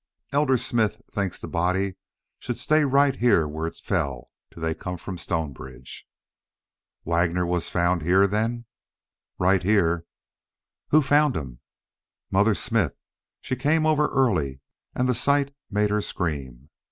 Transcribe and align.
"Elder 0.33 0.57
Smith 0.57 1.03
thinks 1.11 1.39
the 1.39 1.47
body 1.47 1.93
should 2.39 2.57
stay 2.57 2.85
right 2.85 3.17
here 3.17 3.47
where 3.47 3.67
it 3.67 3.75
fell 3.75 4.31
till 4.49 4.63
they 4.63 4.73
come 4.73 4.97
from 4.97 5.15
Stonebridge." 5.19 6.07
"Waggoner 7.05 7.45
was 7.45 7.69
found 7.69 8.01
here, 8.01 8.25
then?" 8.25 8.65
"Right 9.37 9.61
here." 9.61 10.07
"Who 10.87 11.03
found 11.03 11.37
him?" 11.37 11.59
"Mother 12.31 12.55
Smith. 12.55 12.97
She 13.41 13.55
came 13.55 13.85
over 13.85 14.07
early. 14.07 14.59
An' 14.95 15.05
the 15.05 15.13
sight 15.13 15.53
made 15.69 15.91
her 15.91 16.01
scream. 16.01 16.71